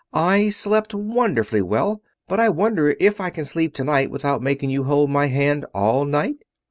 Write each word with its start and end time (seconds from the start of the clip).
"I 0.15 0.49
slept 0.49 0.95
wonderfully 0.95 1.61
well, 1.61 2.01
but 2.27 2.39
I 2.39 2.49
wonder 2.49 2.95
if 2.99 3.21
I 3.21 3.29
can 3.29 3.45
sleep 3.45 3.75
tonight 3.75 4.09
without 4.09 4.41
making 4.41 4.71
you 4.71 4.85
hold 4.85 5.11
my 5.11 5.27
hand 5.27 5.63
all 5.75 6.05
night?" 6.05 6.37